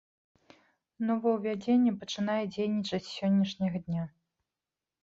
Новаўвядзенне 1.09 1.91
пачынае 2.01 2.41
дзейнічаць 2.57 3.05
з 3.11 3.13
сённяшняга 3.17 3.77
дня. 3.87 4.03